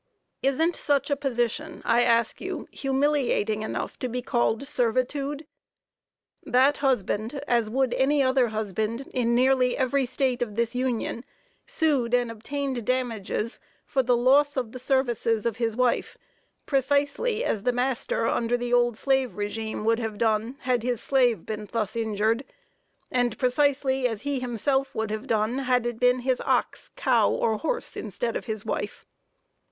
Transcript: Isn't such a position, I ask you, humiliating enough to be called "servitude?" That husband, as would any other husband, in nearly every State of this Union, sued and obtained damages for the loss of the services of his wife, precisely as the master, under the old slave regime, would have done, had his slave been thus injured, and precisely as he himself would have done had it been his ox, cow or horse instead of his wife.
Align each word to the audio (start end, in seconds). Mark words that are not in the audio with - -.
Isn't 0.41 0.75
such 0.75 1.11
a 1.11 1.15
position, 1.15 1.83
I 1.85 2.01
ask 2.01 2.41
you, 2.41 2.67
humiliating 2.71 3.61
enough 3.61 3.99
to 3.99 4.09
be 4.09 4.23
called 4.23 4.65
"servitude?" 4.67 5.45
That 6.43 6.77
husband, 6.77 7.35
as 7.47 7.69
would 7.69 7.93
any 7.93 8.23
other 8.23 8.47
husband, 8.47 9.05
in 9.13 9.35
nearly 9.35 9.77
every 9.77 10.07
State 10.07 10.41
of 10.41 10.55
this 10.55 10.73
Union, 10.73 11.23
sued 11.67 12.15
and 12.15 12.31
obtained 12.31 12.83
damages 12.83 13.59
for 13.85 14.01
the 14.01 14.17
loss 14.17 14.57
of 14.57 14.71
the 14.71 14.79
services 14.79 15.45
of 15.45 15.57
his 15.57 15.77
wife, 15.77 16.17
precisely 16.65 17.43
as 17.45 17.61
the 17.61 17.71
master, 17.71 18.25
under 18.27 18.57
the 18.57 18.73
old 18.73 18.97
slave 18.97 19.35
regime, 19.37 19.85
would 19.85 19.99
have 19.99 20.17
done, 20.17 20.55
had 20.61 20.81
his 20.81 20.99
slave 20.99 21.45
been 21.45 21.69
thus 21.71 21.95
injured, 21.95 22.43
and 23.11 23.37
precisely 23.37 24.07
as 24.07 24.21
he 24.21 24.39
himself 24.39 24.95
would 24.95 25.11
have 25.11 25.27
done 25.27 25.59
had 25.59 25.85
it 25.85 25.99
been 25.99 26.21
his 26.21 26.41
ox, 26.43 26.89
cow 26.95 27.29
or 27.29 27.57
horse 27.59 27.95
instead 27.95 28.35
of 28.35 28.45
his 28.45 28.65
wife. 28.65 29.05